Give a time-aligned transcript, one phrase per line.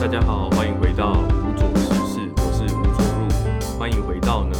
[0.00, 4.54] 大家好，欢迎回到无左时事，我是吴左入，欢迎回到呢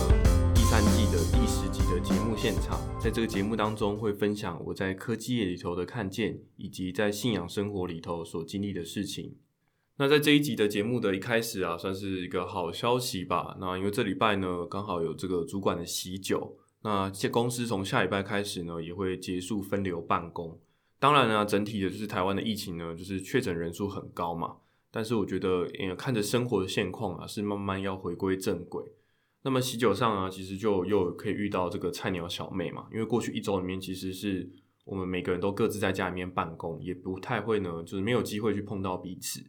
[0.53, 2.80] 第三季的第十集的节目现场。
[2.98, 9.37] 在这个节目当中，会分享我在科技业里头的看见，以及在信仰生活里头所经历的事情。
[9.98, 13.57] 那在这一集的节目的一开始啊，算是一个好消息吧。
[13.61, 20.59] 那因为这礼拜呢，刚好有这个主管的喜酒，那这公司从下礼拜开始呢，也会结束分流办公。
[20.98, 24.56] 当然呢，整体的就是台湾的疫情呢，就是确诊人数很高嘛。
[24.91, 28.92] 但是我觉得，呃，看着生活的现况啊，是慢慢要回归正轨。
[29.42, 32.88] 那么喜酒上啊，其实就又可以遇到这个菜鸟小妹嘛。
[32.91, 34.51] 因为过去一周里面，其实是
[34.84, 39.45] 我们每个人都各自在家里面办公，也不太会呢，就是没有机会去碰到彼此。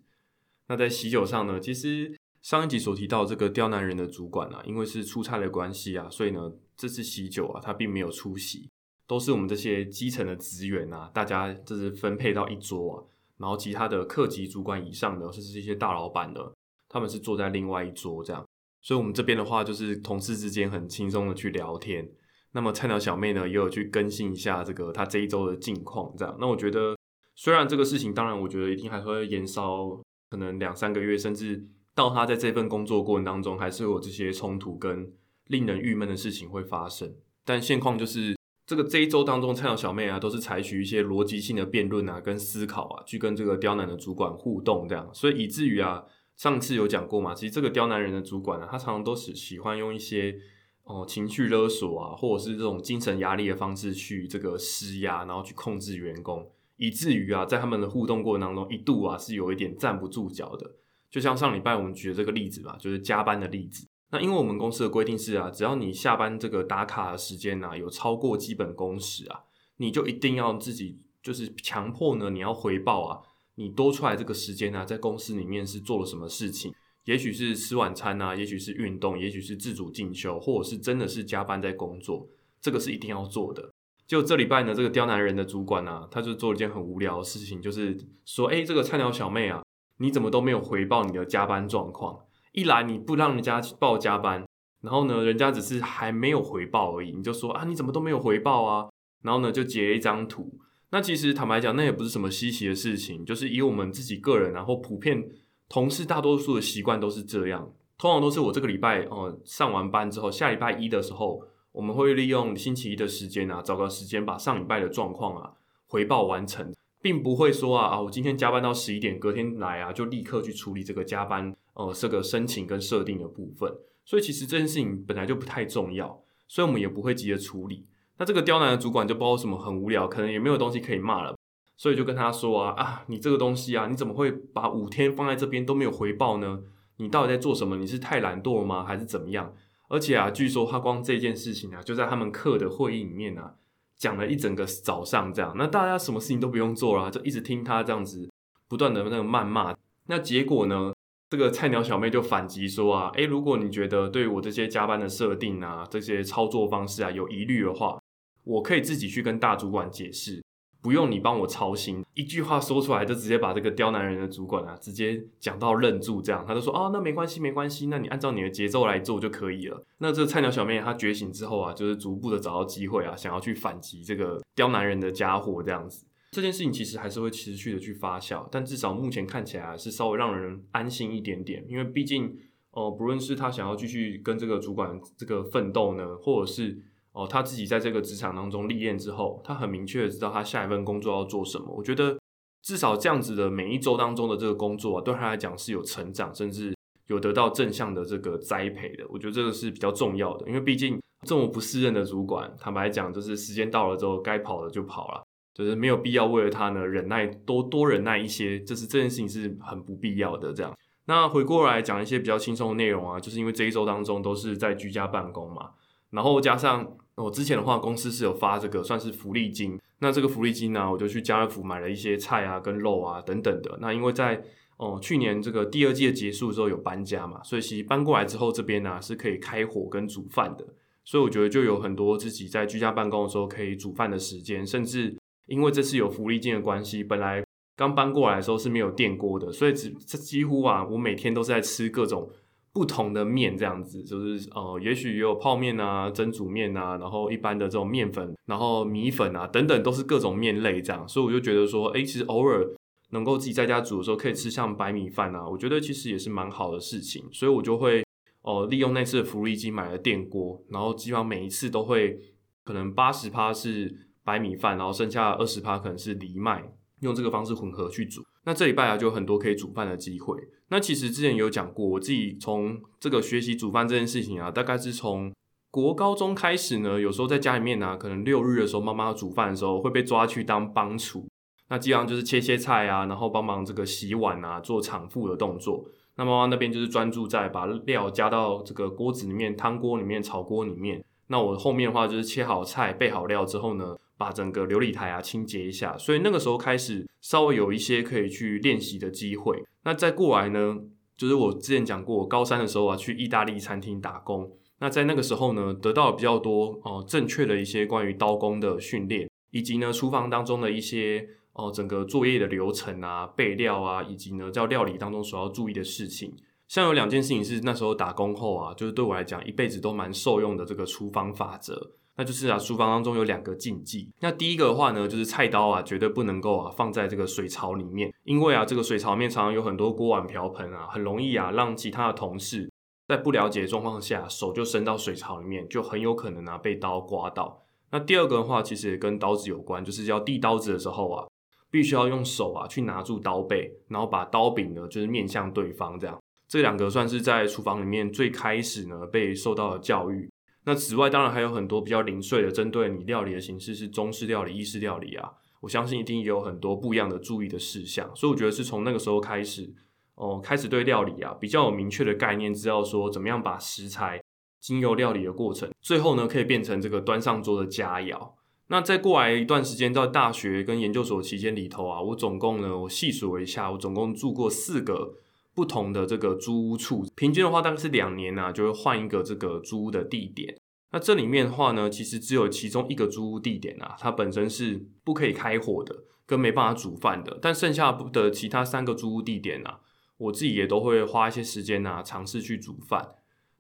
[0.68, 8.70] 那在喜酒上呢，其实上一集所提到这个刁难人的主管啊，因为是出差的关系啊，所以呢，这次喜酒啊，他并没有出席，
[9.08, 12.98] 都是我们这些基层的职员啊，大家就是分配到一桌啊。
[13.40, 16.54] 然后其他的客级主管以上的，甚至是一些大老板的，
[16.90, 18.46] 他们是坐在另外一桌这样。
[18.82, 22.08] 所以，我们这边的话，就是同事之间很轻松的去聊天。
[22.52, 26.38] 那么菜鸟小妹呢，也有去更新一下这个她这一周的近况这样。
[26.40, 26.98] 那我觉得，
[27.36, 35.12] 虽然这个事情，当然我觉得一定还会延烧，可能两三个月，甚至到她在这份工作过程当中，还是有这些冲突跟
[35.46, 37.16] 令人郁闷的事情会发生。
[37.46, 38.39] 但现况就是。
[38.70, 46.04] 这个这一周当中，菜鸟小妹啊，都是采取一些逻辑性的辩论啊，跟思考啊，去跟这个刁难的主管互动，这样，所以以至于啊，
[46.36, 50.36] 上次有讲过嘛，其实这个刁难人的主管啊，他常常都是喜欢用一些
[50.84, 60.76] 哦情绪勒索啊，或者是这种精神压力的方式去这个施压，然后去控制员工，以至于啊，在他们的互动过程当中，一度啊是有一点站不住脚的。
[61.10, 63.88] 就像上礼拜我们举的这个例子嘛，就是加班的例子。
[64.12, 69.42] 那因为我们公司的规定是啊，只要你下班这个打卡的时间呢有超过基本工时啊，
[69.78, 73.22] 你就一定要自己就是强迫呢你要回报啊，
[73.56, 76.74] 你多出来这个时间呢在公司里面是做了什么事情？
[77.06, 82.28] 也许是吃晚餐啊，也许是运动，也许是自主进修，或者是真的是加班在工作，
[82.62, 83.72] 这个是一定要做的。
[84.06, 89.64] 就这礼拜呢，这个刁难人的主管呢，他就做了一件很无聊的事情，就是说，哎，这个菜鸟小妹啊，
[89.98, 92.20] 你怎么都没有回报你的加班状况？
[92.52, 94.46] 一来你不让人家报加班，
[94.82, 98.90] 然后呢，人家只是还没有回报而已，你就说啊，你怎么都没有回报啊？
[99.22, 100.60] 然后呢，就截一张图。
[100.92, 105.30] 那其实坦白讲，那也不是什么稀奇的事情，就是以我们自己个人，然后普遍
[105.68, 107.72] 同事大多数的习惯都是这样。
[107.98, 111.44] 通常都是我这个礼拜哦上完班之后，下礼拜一的时候，
[111.74, 115.52] 我们会利用星期一的时间啊，找个时间把上礼拜的状况啊
[115.86, 121.56] 回报完成，并不会说啊啊，我今天加班到十一点，隔天来啊就立刻去处理这个加班。
[121.76, 123.74] 呃，这个申请跟设定的部分，
[124.04, 127.86] 所以其实这件事情本来就不太重要，所以我们也不会急着处理。
[128.18, 131.38] 那这个刁难的主管就不知道什么很无聊，可能也没有东西可以骂了，
[131.78, 136.60] 所以就跟他说啊啊，你这个东西啊，你怎么会把五天放在这边都没有回报呢？
[136.98, 137.78] 你到底在做什么？
[137.78, 138.84] 你是太懒惰吗？
[138.84, 139.54] 还是怎么样？
[139.88, 143.56] 而且啊，据说他光这件事情啊，就在他们课的会议里面啊，
[144.00, 145.54] 讲了一整个早上这样。
[145.56, 148.28] 那大家什么事情都不用做了，就一直听他这样子
[148.68, 149.76] 不断的那个谩骂。
[150.08, 150.92] 那结果呢？
[151.32, 158.02] 这个菜鸟小妹就反击说啊，诶，如果你觉得对我这些加班的设定啊，这些操作方式啊有疑虑的话，
[158.44, 160.44] 我可以自己去跟大主管解释，
[160.82, 162.04] 不用你帮我操心。
[162.14, 169.84] 一句话说出来，就直接把这个刁难人的主管啊，直接讲到愣住，这样他就说啊，那没关系，没关系，那你按照你的节奏来做就可以了。
[170.00, 176.06] 那这菜鸟小妹她觉醒之后啊，就是逐步的找到机会啊，想要去反击这个刁难人的家伙，这样子。
[176.32, 181.66] 这件事情其实还是会持续的去发酵，但至少目前看起来是稍微让人安心一点点。
[181.68, 182.38] 因为毕竟，
[182.70, 186.78] 哦，不论是他想要继续跟这个主管这个奋斗呢，或者是
[187.24, 191.66] 哦他自己在这个职场当中历练之后，他很明确的知道他下一份工作要做什么。
[191.76, 192.18] 我觉得
[192.62, 196.74] 至少这样子的每一周当中的这个工作啊，对他来讲是有成长，甚至
[197.08, 199.06] 有得到正向的这个栽培的。
[199.10, 205.24] 我觉得这个是比较重要的，因为毕竟这么不适任的主管，坦白讲，就是时间到了之后，该跑的就跑了。
[205.52, 210.54] 就是没有必要为了他呢忍耐多多忍耐一些，就是这件事情是很不必要的。
[210.54, 210.74] 这样，
[211.06, 215.72] 那回过来讲一些比较轻松的内容啊，就是因为这一周当中都是在居家办公嘛，
[216.12, 223.78] 然后加上我之前的话，公司是有发这个算是福利金，那这个福利金呢，我就去家乐福买了一些菜啊、跟肉啊等等的。
[223.82, 224.42] 那因为在
[224.78, 230.66] 哦去年这个第二季的结束之后有搬家嘛，所以其实搬过来之后这边呢是可以开火跟煮饭的，
[231.04, 235.16] 所以我觉得就有很多自己在居家办公的时候可以煮饭的时间，甚至。
[235.50, 237.44] 因为这次有福利金的关系，本来
[237.76, 242.30] 刚搬过来的时候是没有电锅的，所以只这几乎啊，我每天都是在吃各种
[242.72, 252.66] 不同的面，这样子就是呃，也许也有泡面啊、蒸煮面啊，然后一般的这种面粉，然后米粉啊等等，都是各种面类这样，所以我就觉得说，哎，其实偶尔
[253.10, 257.24] 能够自己在家煮的时候，可以吃像白米饭啊，我觉得其实也是蛮好的事情。
[257.32, 258.04] 所以我就会
[258.42, 262.20] 哦，利用那次的福利金买了电锅，然后基本上每一次都会
[262.64, 268.24] 可能八十趴是白米饭，然后剩下二十趴可能是藜麦，用这个方式混合去煮。
[268.46, 270.38] 那这礼拜啊，就有很多可以煮饭的机会。
[270.70, 275.32] 那其实之前有讲过，我自己从这个学习煮饭这件事情啊，大概是从。
[275.72, 281.28] 国高中开始呢，有时候在家里面呢，可能六日的时候，妈妈煮饭的时候会被抓去当帮厨。
[281.68, 285.86] 那基本上就是切切菜啊，然后帮忙这个洗碗啊，做场副的动作。
[286.16, 291.06] 那妈妈那边就是专注在把料加到这个锅子里面、汤锅里面、炒锅里面。
[291.28, 295.98] 那我后面的话就是切好菜、备好料之后呢，把整个琉璃台啊清洁一下。
[295.98, 299.64] 所以那个时候开始稍微有一些可以去练习的机会。
[299.86, 300.78] 那再过来呢，
[301.18, 304.52] 就是我之前讲过，高三的时候啊，去意大利餐厅打工。
[304.80, 316.34] 那在那个时候呢，得到比较多哦正确的一些关于刀工的训练，以及呢厨房当中的一些哦整个作业的流程啊、备料啊，以及呢在料理当中所要注意的事情。
[316.70, 321.76] 像有两件事情是那时候打工后啊，就是对我来讲一辈子都蛮受用的这个厨房法则，
[322.16, 324.08] 那就是啊厨房当中有两个禁忌。
[324.20, 332.72] 那第一个的话呢，就是菜刀啊绝对不能够啊放在这个水槽里面，因为啊这个水槽面常常有很多锅碗瓢盆啊，很容易啊让其他的同事。
[333.08, 337.64] 在不了解状况下，手就伸到水槽里面，就很有可能啊被刀刮到。
[337.90, 341.26] 那第二个的话，其实也跟刀子有关，就是要递刀子的时候啊，
[341.72, 346.16] 必须要用手啊去拿住刀背，然后把刀柄呢就是面向对方这样。
[346.50, 350.30] 这两个算是在厨房里面最开始呢被受到的教育。
[350.66, 355.32] 那此外，当然还有很多比较零碎的，针对你料理的形式是中式料理、意式料理啊，
[355.62, 358.12] 我相信一定也有很多不一样的注意的事项。
[358.16, 359.74] 所以我觉得是从那个时候开始。
[360.22, 364.22] 哦，开始对料理啊比较有明确的概念，知道说怎么样把食材
[364.60, 368.34] 经由料理的过程，最后呢可以变成这个端上桌的佳肴。
[368.68, 375.14] 那再过来一段时间，到大学跟研究所期间里头啊，我总共呢我细数了一下，我总共住过四个
[375.60, 380.56] 不同的这个租屋处，平均的话大概是两年啊就会换一个这个租屋的地点。
[380.94, 385.94] 那这里面的话呢，其实只有其中一个租屋地点啊，它本身是不可以开火的，
[386.26, 389.82] 跟没办法煮饭的，但剩下的其他三个租屋地点啊。
[390.18, 393.16] 我自己也都会花一些时间呐，尝试去煮饭。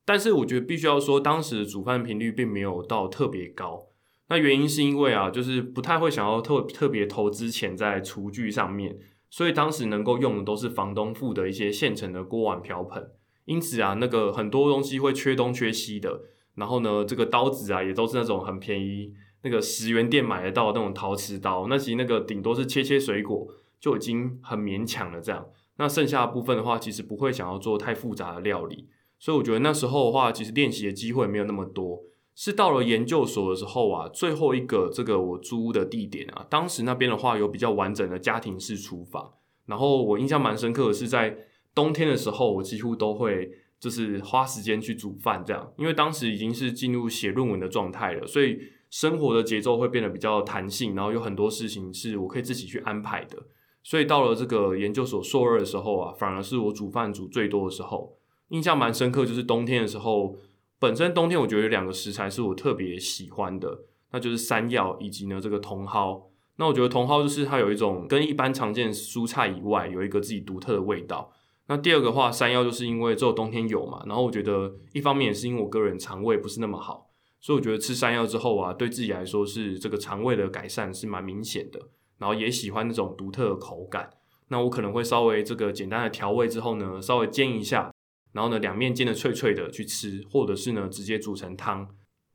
[0.05, 3.87] 但是我觉得必须要说，当时煮饭频率并没有到特别高。
[4.29, 8.97] 那原因是因为啊，就是不太会想要特特别投资钱在厨具上面，
[9.29, 13.11] 所以当时能够用的都是房东付的一些现成的锅碗瓢盆。
[13.45, 16.21] 因此啊，那个很多东西会缺东缺西的。
[16.55, 21.67] 然后呢，这个刀子啊，也都是那种很便宜，那个十元店买得到那种陶瓷刀。
[21.67, 23.47] 那其实那个顶多是切切水果
[23.79, 25.47] 就已经很勉强了，这样。
[25.77, 32.01] 那剩下的部分的话，其实不会想要做太复杂的料理，所以我觉得那时候的话，其实练习的机会没有那么多。
[32.41, 39.33] 是到了研究所的时候啊，最后一个这个我租的地点啊，当时那边的话有比较完整的家庭式厨房，
[39.65, 41.35] 然后我印象蛮深刻的是在
[41.75, 48.57] 冬天的时候，我几乎都会就是花时间去煮饭这样，因为当时已经是进入写论文的状态了，所以
[48.89, 53.37] 生活的节奏会变得比较弹性，然后有很多事情是我可以自己去安排的。
[53.83, 58.15] 所以到了这个研究所硕二的时候啊，反而是我煮饭煮最多的时候，
[58.47, 59.25] 印象蛮深刻。
[59.25, 60.37] 就是冬天的时候，
[60.79, 63.81] 本身冬天我觉得有两个食材是我特别喜欢的，
[64.11, 66.31] 那就是山药以及呢这个茼蒿。
[66.55, 71.31] 那我觉得茼蒿就是它有一种跟一般常见蔬菜以外有一个自己独特的味道。
[71.67, 77.09] 那第二个话，山药就是因为只有冬天有嘛，然后我觉得一方面也是因为我个人肠胃不是那么好，
[77.39, 81.79] 所以我觉得吃山药之后啊，对自己来说是这个肠胃的改善是蛮明显的。
[82.17, 84.09] 然后也喜欢那种独特的口感，
[84.49, 87.93] 那我可能会稍微这个简单的调味之后呢，稍微煎一下，
[88.31, 91.87] 然后呢两面煎的脆脆的去吃，或者是呢直接煮成汤。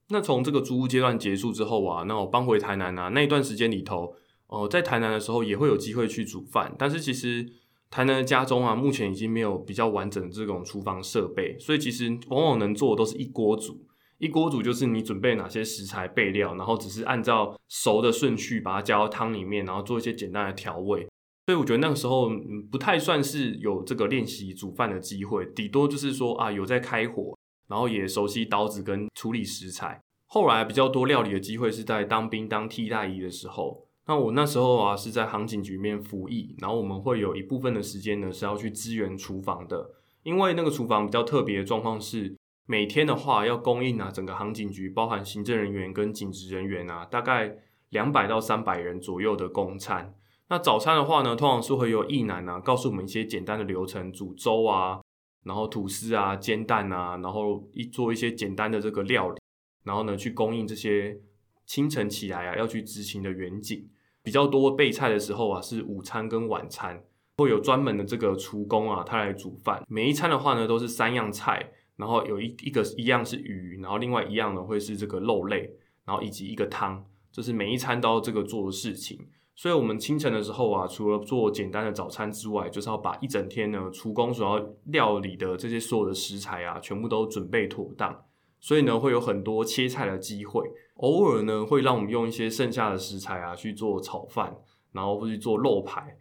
[0.08, 4.14] 那从这个租屋阶段结束之后啊，那我搬回台南啊，那一段时间里头，
[4.48, 7.46] 哦，在台南的时候也会有机会去煮饭，但是其实
[7.90, 13.86] 台南的家中啊，目前已经没有比较完整的这种厨房设备，所以其实往往能做的都是一锅煮。
[14.18, 21.06] 一锅煮就是你准备哪些食材备料，然后只是按照熟的顺序把它加到汤里面，然后做一些简单的调味。
[21.46, 22.30] 所以我觉得那个时候
[22.70, 27.36] 不太算是有这个练习煮饭的机会，顶多就是说啊有在开火，
[27.68, 30.00] 然后也熟悉刀子跟处理食材。
[30.26, 33.86] 后来比较多料理的机会是在当兵当替代役的时候。
[34.06, 39.90] 那我那时候啊是在航警局面服役，然后我们会有一部分的时间呢是要去支援厨房的，
[40.22, 42.36] 因为那个厨房比较特别的状况是。
[42.66, 47.58] 每天的话，要供应啊，整个航警局包含行政人员跟警职人员啊，大概
[47.90, 50.14] 两百到三百人左右的供餐。
[50.48, 55.00] 那早餐的话呢，通常是会有义男啊，告诉我们一些简单的流程，煮粥啊，
[55.44, 59.40] 然后吐司啊，煎蛋啊，然后一做一些简单的这个料理，
[59.84, 61.18] 然后呢，去供应这些
[61.64, 63.88] 清晨起来啊要去执勤的远景。
[64.22, 67.02] 比较多备菜的时候啊，是午餐跟晚餐，
[67.38, 69.82] 会有专门的这个厨工啊，他来煮饭。
[69.88, 75.70] 每一餐的话呢，都是三样菜，然后有一一个一样是鱼，然后另外一样呢会是这个肉类，
[76.04, 79.26] 然后以及一个汤，这是每一餐都要这个做的事情。
[79.56, 88.24] 所以，我们清晨的时候啊，除了做简单的早餐之外，就是要把一整天呢厨工所要料理的这些所有的食材啊，全部都准备妥当。
[88.60, 94.56] 所以呢，会有很多切菜的机会，偶尔呢会让我们用一些剩下的食材啊去做炒饭，
[94.90, 96.16] 然后或去做肉排。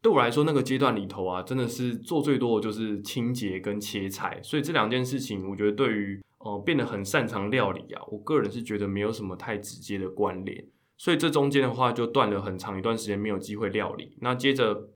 [0.00, 4.38] 对我来说，那个阶段里头啊，真的是做最多的就是清洁跟切菜。
[4.42, 10.64] 所以这两件事情，我觉得对于呃变得很擅长料理啊，我个人是觉得没有什么太直接的关联。
[10.98, 14.18] 所以这中间的话，就断了很长一段时间没有机会料理。
[14.20, 14.90] 那接着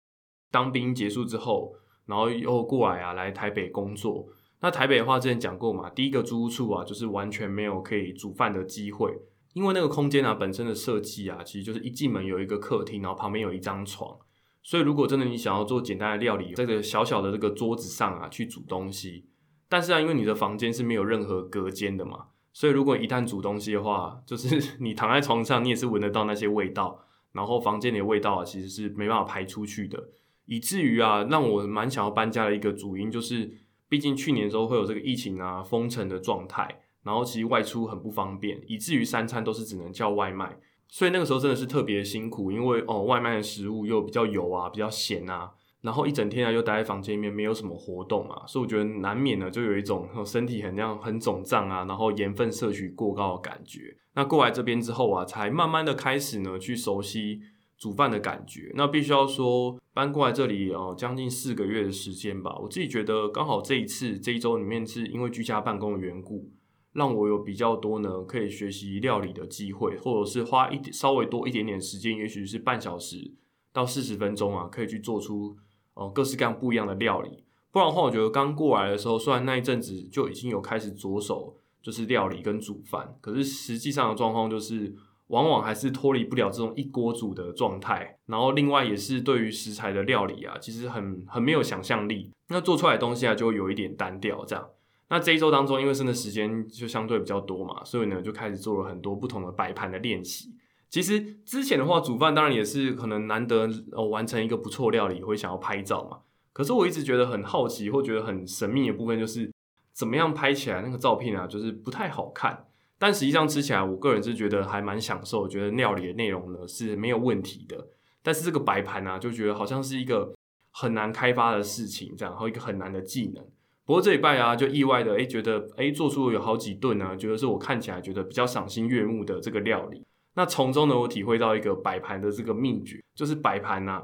[0.51, 4.27] 当兵结束之后，然后又过来啊，来台北工作。
[4.61, 9.17] 那台北的话，之前讲过嘛，第一个租屋处啊，就是完全没有可以煮饭的机会，
[9.55, 14.19] 因为那个空间啊本身的设计啊，其实就是一进门有一个客厅，然后旁边有一张床。
[14.63, 19.27] 所以如果真的你想要做简单的料理，在这个小小的这个桌子上啊去煮东西，
[19.69, 22.27] 但是啊，因为你的房间是没有任何隔间的嘛。
[22.53, 30.09] 所以，如果一旦煮东西的话，就是 你躺在床上，你也是闻得到那些味道，然后房间里的味道啊，其实是没办法排出去的，
[30.45, 33.51] 以至于啊，让我蛮想要搬家的一个主因，就是
[33.89, 45.53] 毕竟去年的时候会有这个疫情啊封城的状态，然后其实外出很不方便，以至于三餐都是只能叫外卖，所以那个时候真的是特别辛苦，因为哦，外卖的食物又比较油啊，比较咸啊。
[45.83, 53.97] 然后一整天啊，又待在房间里面，没有什么活动嘛，所以我觉得难免呢，就有一种身体很像很肿胀啊，然后盐分摄取过高的感觉。
[54.15, 57.41] 那过来这边之后啊，才慢慢的开始呢，去熟悉
[57.77, 58.71] 煮饭的感觉。
[58.77, 66.49] 那必须要说，搬过来这里哦，将近四个月的时间吧，我自己觉得刚好这一次这一周里面，是因为居家办公的缘故，
[66.93, 73.33] 让我有比较多呢可以学习料理的机会，或者是花一点稍微多一点点时间，也许是半小时
[73.73, 75.57] 到四十分钟啊，可以去做出。
[75.95, 84.95] 哦，各式各样不一样的料理，不然的话，我觉得刚过来的时候，虽然那一阵子就已经有开始着手就是料理跟煮饭，可是实际上的状况就是，
[85.27, 88.19] 往往还是脱离不了这种一锅煮的状态。
[88.27, 94.45] 然后另外也是对于食材的料理啊，其实很很没有想象力，那做出来的东西啊，就有一点单调。
[94.45, 94.69] 这样，
[95.09, 100.55] 那这一周当中，因为剩的时间就相对比较多嘛，所以呢，就开始做了很多不同的摆盘的练习。
[100.93, 106.19] 其实之前的话，煮饭当然也是可能难得呃完成一个不错料理，会想要拍照嘛。
[106.53, 109.51] 可是我一直觉得很好奇，或觉得很神秘的部分，就是
[109.95, 112.67] 怎么样拍起来那个照片啊，就是不太好看。
[112.99, 117.89] 但实际上吃起来，我个人是觉得还蛮享受，觉得料理的内容呢是没有问题的。
[118.23, 120.35] 但是这个摆盘啊，就觉得好像是一个
[120.73, 123.43] 很难开发的事情，这样，然后一个很难的技能。
[123.87, 130.05] 不过这一拜啊，就意外的哎，觉得哎做出有好几顿呢，觉得是我看起来觉得比较赏心悦目的这个料理。
[130.35, 134.03] 那从中呢，我体会到一个摆盘的这个秘诀，就是摆盘呐，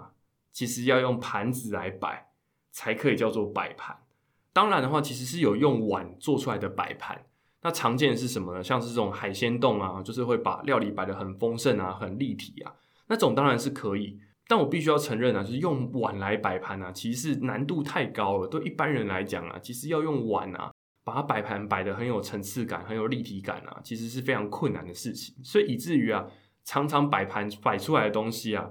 [0.53, 2.31] 其实要用盘子来摆，
[2.71, 3.97] 才可以叫做摆盘。
[4.53, 7.25] 当然的话，其实是有用碗做出来的摆盘。
[7.63, 8.63] 那常见的是什么呢？
[8.63, 12.73] 像是这种海鲜冻啊，就是会把料理摆得很丰盛啊，很立体啊，
[13.09, 14.21] 那种当然是可以。
[14.47, 18.47] 但我必须要承认啊，就是用碗来摆盘啊，其实难度太高了。
[18.47, 20.71] 对一般人来讲啊，其实要用碗啊。
[21.09, 25.35] 把它摆盘摆的很有层次感，很有立体感啊，其实是非常困难的事情。
[25.43, 26.27] 所以以至于啊，
[26.65, 28.69] 常常摆盘摆出来的东西啊，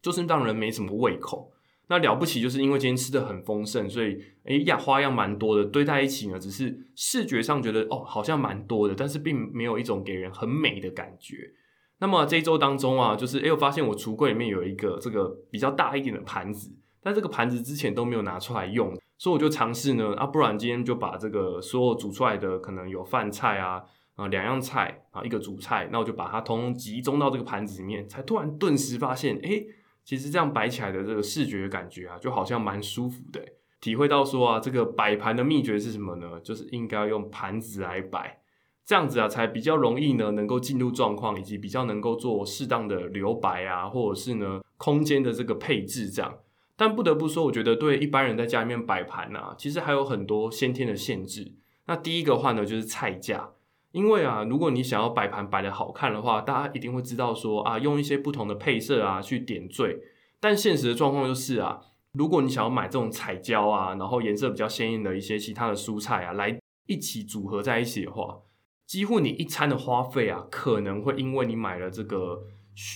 [0.00, 1.52] 就是让人没什么胃口。
[1.88, 11.52] 那了不起，就是因为今天吃的很丰盛，所以诶呀花样蛮多的，堆在一起呢，只是视觉上觉得哦好像蛮多的，但是并没有一种给人很美的感觉。
[11.98, 16.70] 那么这一周当中啊，就是诶我发现我橱柜里面有一个这个比较大一点的盘子，
[17.00, 18.96] 但这个盘子之前都没有拿出来用。
[19.18, 23.82] 所以我就尝试呢，啊，不然今天就把这个所有煮出来的可能有饭菜啊，
[24.14, 29.64] 啊两样菜啊一个主菜，那我就把它通通集中到这个盘子里面，才突然顿时发现，哎，
[30.04, 33.42] 其实这样摆起来的这个视觉感觉啊，就好像蛮舒服的。
[33.80, 36.38] 体会到说啊，这个摆盘的秘诀是什么呢？
[36.42, 38.40] 就是应该用盘子来摆，
[38.84, 46.34] 这样子啊才比较容易呢，能够进入状况，以及比较能够做适当的留白啊，或者是呢空间的这个配置这样。
[46.76, 51.54] 但不得不说，我觉得对一般人在家里面摆盘呐，其实还有很多先天的限制。
[51.86, 53.50] 那第一个话呢，就是菜价。
[53.92, 59.98] 因为啊，如果你想要摆盘摆的好看的话，大家一定会知道说啊，用一些不同的配色啊去点缀。
[60.38, 61.80] 但现实的状况就是啊，
[62.12, 68.40] 如果你想要买这种彩椒啊，然后颜色比较鲜艳的一些其他的蔬菜啊，来一起组合在一起的话，
[68.84, 72.42] 几乎你一餐的花费啊，可能会因为你买了这个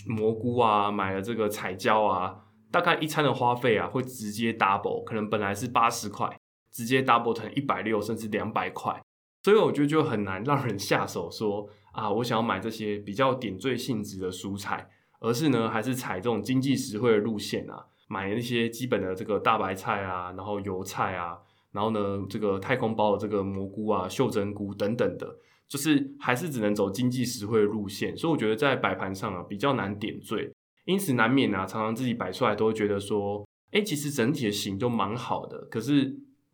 [0.07, 2.37] 蘑菇啊，买了这个彩椒啊。
[2.71, 6.39] 大概一餐的花费啊，会直接 double，可能本来是八十块，
[6.71, 9.01] 直接 double 成一百六，甚至两百块。
[9.43, 21.39] 所以我觉得就很难让人下手说啊，我想要买这些比较点缀性质的蔬菜，而是呢还是采这种经济实惠的路线啊，买一些基本的这个大白菜啊，然后油菜啊，
[21.73, 25.27] 然后呢这个太空包的这个蘑菇啊、袖珍菇等等的，
[25.67, 30.53] 就是还是只能走经济实惠的路线，所以我觉得在摆盘上啊比较难点缀，
[30.85, 36.05] 因此难免啊常常自己摆出来都会觉得说，哎，其实整体的形就蛮好的，可是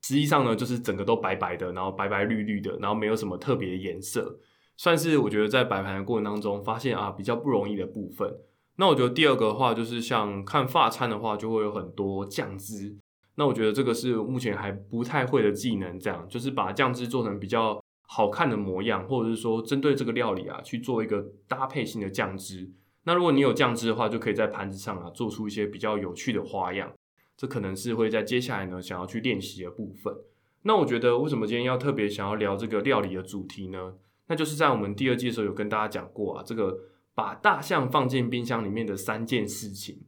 [0.02, 4.38] 实际上呢就是整个都白白的，然后白白绿绿的，然后没有什么特别的颜色。
[4.76, 8.30] 算是我觉得在摆盘的过程当中发现啊比较不容易的部分。
[8.76, 12.94] 那我觉得第二个的话就是像看发餐的话，就会有很多酱汁。
[13.36, 22.70] 那我觉得这个是目前还不太会的技能，这样就是把酱汁做成比较好看的模样，或者是说针对这个料理啊去做一个搭配性的酱汁。
[23.06, 26.92] 那如果你有酱汁的话，就可以在盘子上啊做出一些比较有趣的花样。
[27.36, 30.12] 这可能是会在接下来呢想要去练习的部分。
[30.62, 33.94] 那我觉得为什么今天要特别想要聊这个料理的主题呢？
[34.26, 36.80] 那就是在我们第二季的时候有跟大家讲过啊，这个
[37.14, 40.02] 把大象放进冰箱里面的三件事情。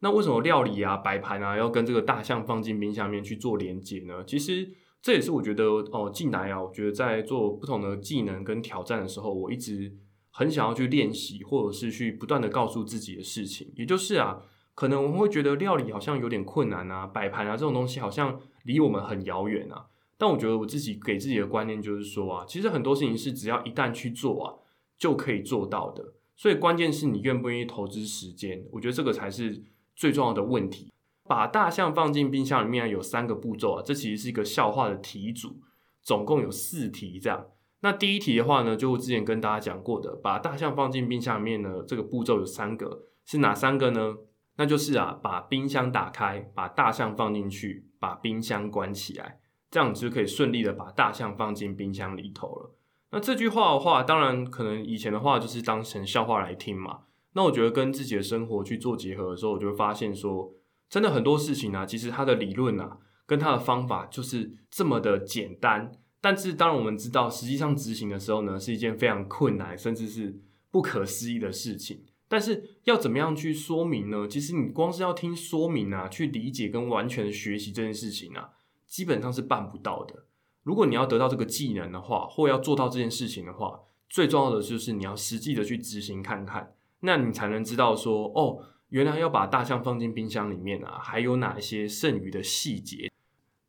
[0.00, 4.22] 那为什么料理啊、摆盘啊要跟这个大象放进冰箱里面去做连接呢？
[4.26, 4.68] 其实
[5.00, 9.94] 这也是我觉得哦，进来啊，我觉得在做不同的技能跟挑战的时候，我一直
[10.32, 13.70] 很想要去练习，或者是去不断的告诉自己的事情。
[13.76, 14.42] 也就是啊，
[14.74, 19.86] 可能我们会觉得料理好像有点困难啊，摆盘啊这种东西好像离我们很遥远啊。
[20.18, 24.54] 但我觉得我自己给自己的观念就是说啊，其实很多事情是只要一旦去做啊，
[24.96, 26.14] 就可以做到的。
[26.34, 29.62] 所以关键是你愿不愿意投资时间，我觉得这个才是
[29.94, 30.90] 最重要的问题。
[31.24, 35.60] 把大象放进冰箱里面有三个步骤啊，这其实是一个笑话的题组，
[36.02, 37.46] 总共有四题这样。
[37.82, 44.14] 那第一题的话呢，就之前跟大家讲过的，把大象放进冰箱里面呢，这个步骤有三个，是哪三个呢？
[44.56, 49.40] 那就是啊，把冰箱打开，把大象放进去，把冰箱关起来。
[49.70, 52.76] 这样子就可以顺利的把大象放进冰箱里头了。
[53.10, 57.00] 那这句话的话，当然可能以前的话就是当成笑话来听嘛。
[57.32, 60.52] 那我觉得跟自己的生活去做结合的时候，我就发现说，
[60.88, 65.90] 真的很多事情啊，其实它的理论啊，跟它的方法就是这么的简单。
[66.22, 70.38] 但是当然我们知道，实际上执行的时候呢，是一件非常困难，甚至是
[70.70, 72.04] 不可思议的事情。
[72.28, 74.26] 但是要怎么样去说明呢？
[74.26, 78.50] 其实你光是要听说明啊，去理解跟完全的学习这件事情啊。
[78.86, 80.24] 基本上是办不到的。
[80.62, 93.11] 如果你要得到这个技能的话，或要做到这件事情的话，最重要的就是你要实际的去执行看看，那你才能知道说，哦，原来要把大象放进冰箱里面啊，还有哪一些剩余的细节。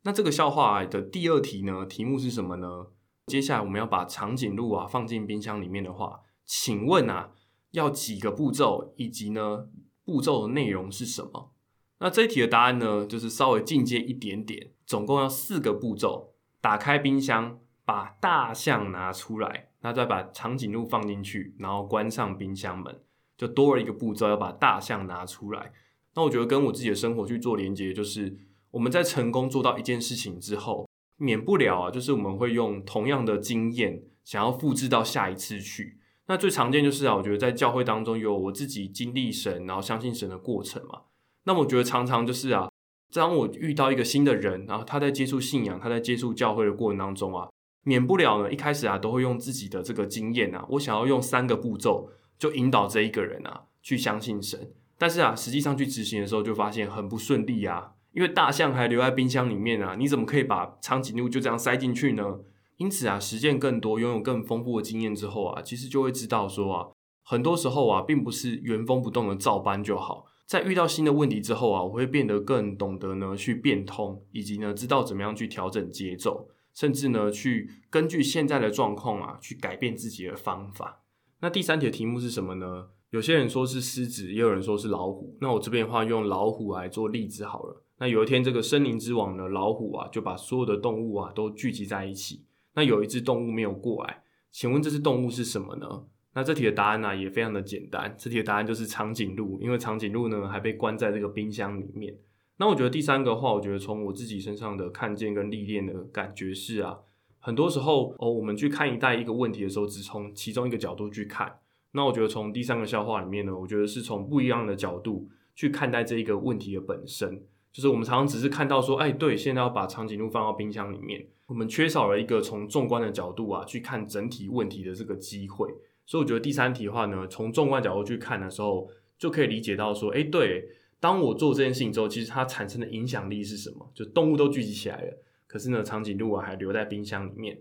[0.04, 2.86] 那这个笑话的第二题呢，题目是什么呢？
[3.26, 7.32] 接下来我们要把长颈鹿啊放进冰箱里面的话，请问啊，
[7.70, 9.66] 要几个步骤，以及呢
[10.04, 11.52] 步骤的内容是什么？
[12.00, 23.00] 那这一题的答案呢，就是稍微进阶一点点，总共要四个步骤：打开冰箱，把大象拿出来，那再把长颈鹿放进去，然后关上冰箱门，
[23.38, 25.72] 就多了一个步骤，要把大象拿出来。
[26.14, 28.36] 那我觉得跟我自己的生活去做连接，就是
[28.74, 35.98] 我们在成功做到一件事情之后，免不了啊，就是我们会用同样的经验，想要复制到下一次去。
[36.26, 41.02] 那最常见就是啊，我觉得在教会当中有我自己经历神，然后相信神的过程嘛。
[41.44, 42.68] 那我觉得常常就是啊，
[43.12, 47.48] 当我遇到一个新的人，然后他在接触信仰，他在接触教会的过程当中啊，
[47.84, 62.38] 免不了呢，一开始啊都会用自己的这个经验啊，我想要用三个步骤就引导这一个人啊去相信神，但是啊，实际上去执行的时候就发现很不顺利啊，因为大象还留在冰箱里面啊，你怎么可以把长颈鹿就这样塞进去呢？
[62.76, 66.88] 因此啊，实践更多，拥有更丰富的经验之后啊，其实就会知道说啊，
[67.24, 70.26] 很多时候啊，并不是原封不动的照搬就好。
[70.46, 81.02] 在遇到新的问题之后啊，我会变得更懂得呢去变通，以及呢知道怎么样去调整节奏，甚至呢去根据现在的状况啊去改变自己的方法。
[81.40, 82.88] 那第三题的题目是什么呢？
[83.10, 85.36] 有些人说是狮子，也有人说是老虎。
[85.40, 87.83] 那我这边的话用老虎来做例子好了。
[88.04, 92.44] 那有一天这个森林之王呢，老虎啊就把所有的动物啊都聚集在一起。
[92.74, 96.04] 那有一只动物没有过来，请问这只动物是什么呢？
[96.34, 102.14] 那这题的答案呢也非常的简单，这题的答案就是长颈鹿，因为长颈鹿呢还被关在这个冰箱里面。
[102.58, 106.98] 那我觉得第三个话，我觉得从我自己身上的看见跟历练的感觉是啊，
[107.38, 111.60] 很多时候哦，我们去看一代一个问题的时候，只从其中一个角度去看。
[111.92, 117.42] 那我觉得从第三个笑话里面呢，我觉得是从不一样的角度去看待这一个问题的本身，
[117.74, 125.68] 就是我们常常只是看到说，哎，对，现在要把长颈鹿放到冰箱里面，我们缺少了一个从纵观的角度啊去看整体问题的这个机会。
[126.06, 130.68] 所以我觉得第三题的话呢，从纵观角度去看的时候，就可以理解到说，哎，对，
[131.00, 133.90] 当我做这件事情之后，其实它产生的影响力是什么？
[133.92, 137.60] 就动物都聚集起来了，可是呢，长颈鹿啊还留在冰箱里面。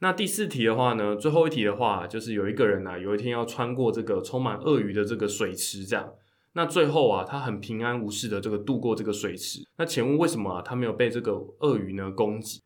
[0.00, 6.12] 那第四题的话呢，最后一题的话，就是有一个人啊，有一天要穿过这个充满鳄鱼的这个水池，这样。
[6.54, 9.66] 那最后啊，他很平安无事的这个度过这个水池。
[9.78, 12.62] 那请问为什么，他没有被这个鳄鱼呢攻击？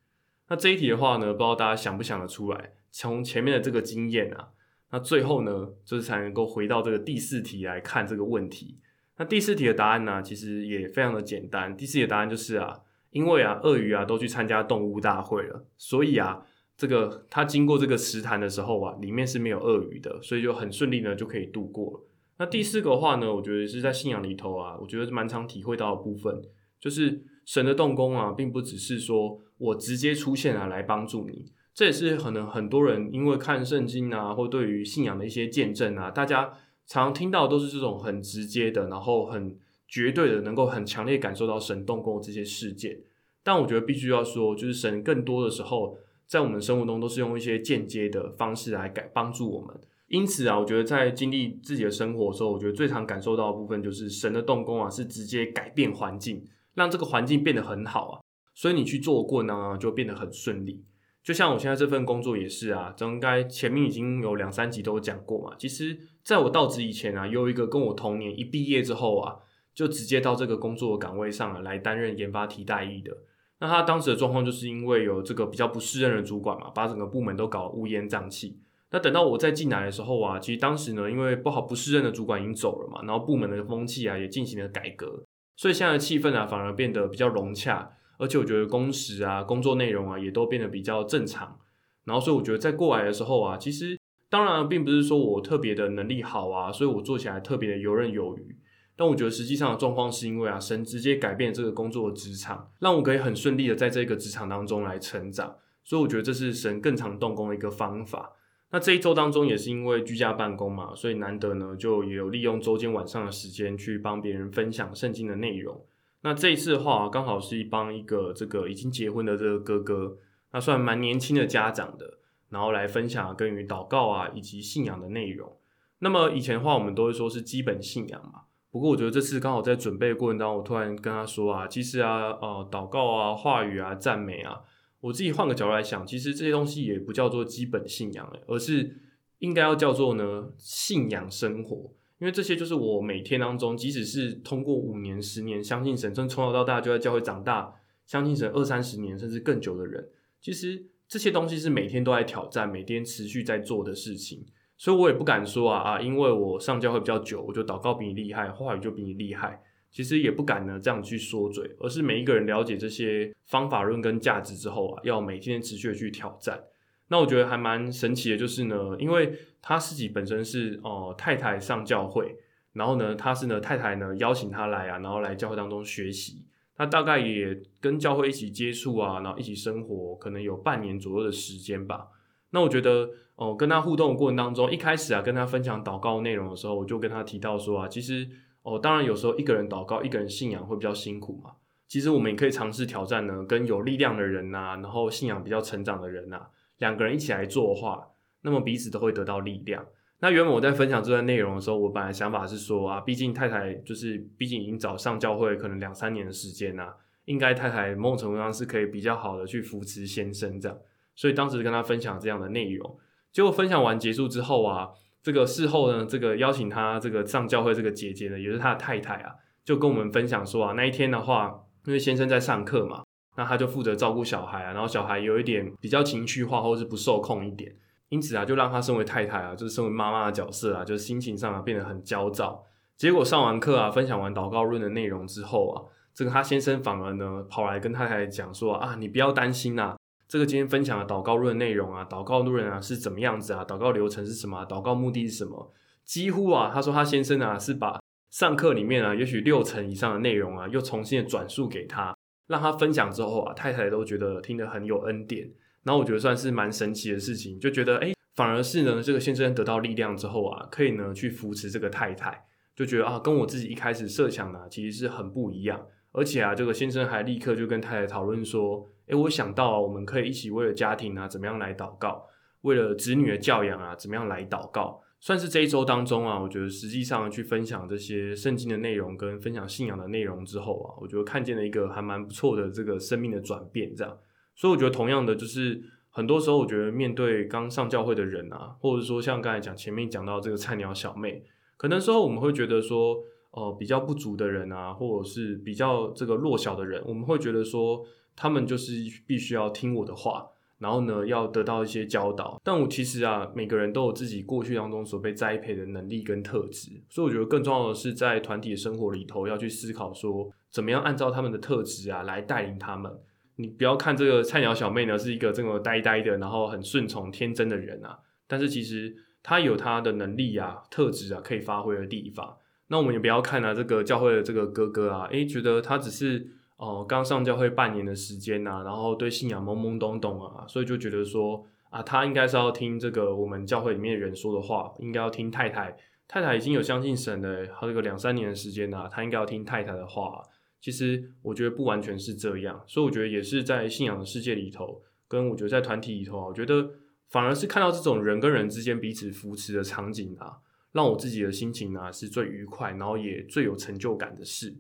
[0.49, 2.73] 那这一题的话呢，不知道大家想不想得出来？
[2.91, 4.49] 从前面的这个经验啊，
[4.91, 8.79] 那最后呢，就是才能够回到这个第四题来看这个问题。
[9.19, 11.77] 那第四题的答案呢，其实也非常的简单。
[11.77, 16.45] 第四题的答案就是啊，因为啊，鳄鱼啊都去参加动物大会了，所以啊。
[16.79, 22.01] 这个他经过这个石潭的时候啊，里面是没有鳄鱼的，所以就很顺利呢就可以度过了。
[22.39, 26.43] 那第四个话呢，我觉得是在信仰里头啊，我觉得蛮常体会到的部分，
[26.79, 36.53] 就是神的动工啊，并不只是说我直接出现啊来帮助你，这也是可能很多人因为看圣经啊，或对于信仰的一些见证啊，大家
[36.87, 39.57] 常听到都是这种很直接的，然后很
[39.89, 42.99] 绝对的，能够很强烈感受到神动工这些事件。
[43.43, 45.99] 但我觉得必须要说，就是神更多的时候。
[46.29, 49.81] 在我们生活中，都是用一些间接的方式来改帮助我们。
[50.09, 58.21] 因此啊，我觉得在经历自己的生活的时候，我觉得最常感受到的部分就是神的动工啊，是直接改变环境，让这个环境变得很好啊。
[58.55, 60.85] 所以你去做过呢，就变得很顺利。
[61.25, 65.57] 就像我现在这份工作也是啊，应该前面已经有两三集都讲过嘛。
[65.59, 69.35] 其实在我到职以前啊，有一个跟我同年一毕业之后啊，
[69.75, 73.11] 就直接到这个工作岗位上来担任研发替代役的。
[73.59, 78.61] 那他当时的状况就是因为有这个比较不适任的主管嘛，把整个部门都搞乌烟瘴气。
[78.91, 85.25] 那等到我再进来的时候啊，其实当时呢，因为不好不适任的主管已经走了嘛，然后部门的风气啊也进行了改革，
[85.57, 91.59] 所以现在的气氛啊反而变得比较融洽，而且我觉得工时啊、工作内容啊也都变得比较正常。
[92.05, 93.99] 然后所以我觉得在过来的时候啊，其实
[94.31, 98.57] 当然并不是说我特别的能力好啊，所以我做起来特别的游刃有余。
[98.95, 108.33] 但我觉得实际上的状况是因为啊，神直接改变这个工作的职场，让我可以很顺利的在这个职场当中来成长，所以我觉得这是神更常动工的一个方法。
[108.71, 115.85] 那这一周当中也是因为居家办公嘛，所以难得呢就也有利用周间晚上的时间去帮别人分享圣经的内容。
[116.23, 120.17] 那这一次的话，刚好是帮一个这个已经结婚的这个哥哥，
[120.53, 125.57] 那算蛮年轻的家长的，然后来分享关于祷告啊以及信仰的内容。
[126.01, 128.43] 那么以前的话，我们都会说是基本信仰嘛。
[128.73, 134.61] 不过我觉得这次刚好在准备的过程当中，我突然跟他说啊，其实啊，呃，祷告啊、话语啊、赞美啊，
[135.01, 138.97] 我自己换个角度来想，其实这些东西也不叫做基本信仰，而是
[139.39, 147.75] 应该要叫做呢信仰生活，因为这些就是我每天当中，即使是通过五年、十年相信神，从从小到大就在教会长大，
[148.07, 150.09] 相信神二三十年甚至更久的人，
[150.41, 154.45] 其实这些东西是每天都在挑战，每天持续在做的事情。
[154.79, 159.63] 所以我也不敢说啊啊，因为我上教会比较久，我就祷告比你厉害，话语就比你厉害。
[159.97, 166.65] 其实也不敢呢这样去说嘴，而是每一个人了解这些方法论跟价值之后啊，要每天持续的去挑战。
[167.09, 169.33] 那我觉得还蛮神奇的，就是呢，因为
[169.63, 172.37] 他自己本身是哦太太上教会，
[172.75, 176.45] 然后呢他是呢太太呢邀请他来啊，然后来教会当中学习。
[176.77, 182.09] 他大概也跟教会一起接触啊，然后一起生活，可能有半年左右的时间吧。
[182.51, 183.09] 那我觉得。
[183.39, 188.27] 哦，跟他互动的过程当中，一开始啊，跟他分享祷告内容的时候，我就跟他提到说啊，其实
[188.67, 191.53] 哦，当然有时候一个人祷告，一个人信仰会比较辛苦嘛。
[191.87, 196.49] 其实我们也可以尝试挑战呢，跟有力量的人呐，然后信仰比较成长的人呐，
[196.79, 198.09] 两个人一起来做的话，
[198.43, 199.87] 那么彼此都会得到力量。
[200.19, 206.93] 那原本我在分享这段内容的时候，我本来想法是说啊，毕竟太太就是毕竟已经早上教会可能两三年的时间呐，
[207.27, 210.77] 应该太太某种程度上是可以比较好的去扶持先生这样，
[211.15, 212.99] 所以当时跟他分享这样的内容。
[213.31, 214.89] 结果分享完结束之后啊，
[215.27, 219.35] 这个事后呢，这个邀请他这个上教会这个姐姐呢，也是他的太太啊，
[219.65, 223.03] 就跟我们分享说啊，那一天的话，因为先生在上课嘛，
[223.37, 227.75] 那他就负责照顾小孩啊，然后小孩有一点比较情绪化或是不受控一点，
[228.09, 232.65] 因此啊，就让他身为太太啊，就是身为妈妈的角色啊，就是心情上啊变得很焦躁。
[232.97, 235.83] 结果上完课啊，分享完祷告论的内容之后啊，
[236.15, 239.97] 这个他先生反而呢跑来跟太太讲说啊，你不要担心呐。
[240.29, 243.65] 这个今天分享的祷告论内容啊，祷告论啊是怎么样子啊？
[243.65, 244.65] 祷告流程是什么？
[244.67, 245.73] 祷告目的是什么？
[246.05, 252.17] 几乎啊，他说他先生啊是把上课里面啊，也许六成以上的内容啊，又重新的转述给他，
[252.49, 255.49] 让他分享之后啊，太太都觉得听得很有恩典。
[255.85, 265.87] 然后我觉得算是蛮神奇的事情，就觉得哎，反而是呢，这个先生得到力量之后啊，可以呢去扶持这个太太，就觉得啊，跟我自己一开始设想的其实是很不一样。
[266.11, 272.27] 而且啊，这个先生还立刻就跟太太讨论说：“诶，我想到啊我们可以一起为了家庭啊，怎么样来祷告？
[272.63, 275.01] 为了子女的教养啊，怎么样来祷告？
[275.21, 283.95] 算是这一周当中啊，我觉得实际上去分享这些圣经的内容跟分享信仰的内容之后啊，我觉得看见了一个还蛮不错的这个生命的转变。
[283.95, 284.19] 这样，
[284.55, 291.45] 所以我觉得同样的就是很多时候我觉得面对刚上教会的人啊，或者说像刚才讲前面讲到这个菜鸟小妹，
[291.77, 293.17] 可能时候我们会觉得说，
[293.53, 298.05] 呃，比较不足的人啊，或者是比较这个弱小的人，我们会觉得说，
[298.37, 298.93] 他们就是
[299.27, 300.51] 必须要听我的话。
[300.79, 302.61] 然后呢，要得到一些教导。
[302.63, 313.11] 但我其实啊，每个人都有自己过去当中所被栽培的能力跟特质，所以我觉得更重要的是在团体的生活里头要去思考说，怎么样按照他们的特质啊来带领他们。
[313.55, 322.55] 你不要看这个菜鸟小妹呢是一个这么呆呆的，然后很顺从天真的人啊，但是其实她有她的能力啊、特质啊可以发挥的地方。
[322.89, 326.53] 那我们也不要看啊，这个教会的这个哥哥啊，诶，觉得他只是。
[326.77, 335.97] 哦，刚上教会半年的时间呐，然后对信仰懵懵懂懂啊，所以就觉得说啊，他应该是要听这个我们教会里面人说的话，应该要听太太。
[336.29, 340.43] 太太已经有相信神的，还有个两三年的时间呐，他应该要听太太的话。
[340.81, 346.91] 其实我觉得不完全是这样，所以我觉得也是在信仰的世界里头，跟我觉得在团体里头啊，我觉得
[347.29, 350.59] 反而是看到这种人跟人之间彼此扶持的场景啊，
[350.93, 354.77] 让我自己的心情呢是最愉快，然后也最有成就感的事。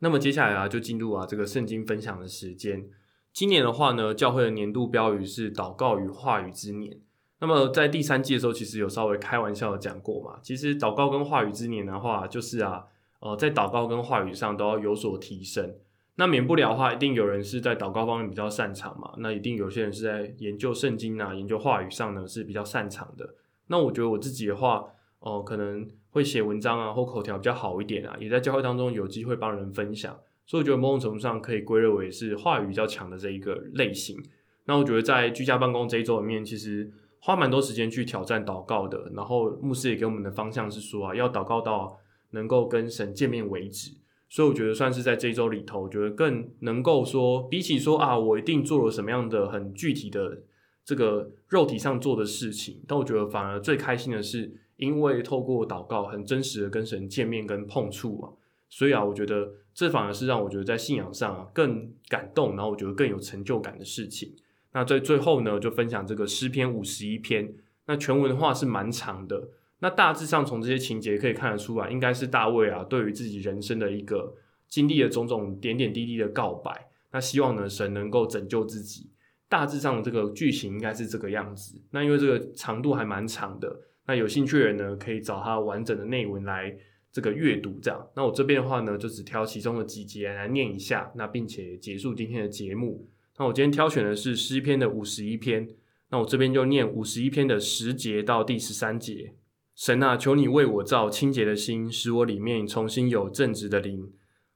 [0.00, 2.88] 那么接下来啊，就进入啊这个圣经分享的时间。
[3.32, 6.98] 今年的话呢，教会的年度标语是“祷告与话语之年”。
[7.40, 10.40] 那么在第三季的时候，其实有稍微开玩笑的讲过嘛。
[10.42, 12.84] 其实祷告跟话语之年的话，就是啊，
[13.20, 15.74] 呃，在祷告跟话语上都要有所提升。
[16.16, 19.14] 那免不了的话，一定有人是在祷告方面比较擅长嘛。
[19.18, 23.34] 那一定有些人是在研究圣经啊、研究话语上呢是比较擅长的。
[23.66, 24.86] 那我觉得我自己的话，
[25.20, 25.88] 哦，可能。
[26.10, 34.16] 会写文章啊，或口条比较好一点啊，也在教会当中有机会帮人分享，所以我觉得某种程度上可以归类为是话语比较强的这一个类型。
[34.64, 36.90] 那我觉得在居家办公这一周里面，其实
[37.20, 39.10] 花蛮多时间去挑战祷告的。
[39.14, 41.98] 然后牧师也给我们的方向是说啊，要祷告到
[42.30, 43.92] 能够跟神见面为止。
[44.30, 50.42] 所以我觉得算是在这一周里头，我觉得更能够说，比起说啊，我一定做了什么样的很具体的
[50.84, 54.60] 这个肉体上做的事情，但我觉得反而最开心的是。
[54.78, 58.32] 因为透过祷告，很真实的跟神见面跟碰触啊，
[58.70, 64.34] 所以啊，我觉得这反而是让我觉得在信仰上更感动，然后我觉得更有成就感的事情。
[64.72, 67.52] 那在最后呢，就分享这个诗篇五十一篇。
[67.86, 69.48] 那全文的话是蛮长的，
[69.80, 74.34] 那大致上从这些情节可以看得出来，应该是大卫啊对于自己人生的一个
[74.68, 76.88] 经历的种种点点滴滴的告白。
[77.10, 79.10] 那希望呢神能够拯救自己。
[79.48, 81.80] 大致上这个剧情应该是这个样子。
[81.90, 83.80] 那因为这个长度还蛮长的。
[84.08, 86.76] 那有兴趣的人呢，可以找他完整的内文来
[87.12, 88.08] 这个阅读，这样。
[88.16, 93.06] 那我这边的话呢，就只挑其中的几节来念一下，那并且结束今天的节目。
[93.38, 95.68] 那我今天挑选的是诗篇的五十一篇，
[96.10, 99.34] 那我这边就念五十一篇的十节到第十三节。
[99.76, 104.10] 神啊，求你为我造清洁的心，使我里面重新有正直的灵，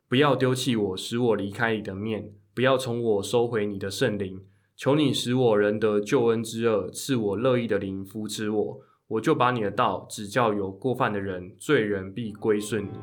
[0.09, 4.41] 不要丢弃我，使我离开你的面，不要从我收回你的圣灵。
[4.75, 8.81] 求你使我仁得救恩之恶，赐我乐意的灵扶持我。
[9.13, 12.99] 我就把你的道指教有过犯的人，罪人必归顺你。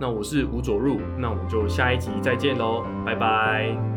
[0.00, 3.91] 那我是吴佐入，那我们就下一集再见喽，拜拜。